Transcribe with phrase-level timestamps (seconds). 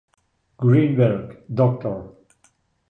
[0.57, 2.15] Greenberg, Dr.